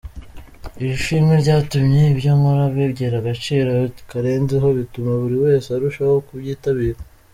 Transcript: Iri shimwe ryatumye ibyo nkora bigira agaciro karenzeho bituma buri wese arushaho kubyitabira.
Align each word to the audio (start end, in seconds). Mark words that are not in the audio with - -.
Iri 0.81 0.97
shimwe 1.05 1.33
ryatumye 1.43 2.01
ibyo 2.13 2.31
nkora 2.37 2.63
bigira 2.75 3.15
agaciro 3.21 3.71
karenzeho 4.09 4.67
bituma 4.77 5.11
buri 5.21 5.37
wese 5.45 5.67
arushaho 5.69 6.15
kubyitabira. 6.27 6.99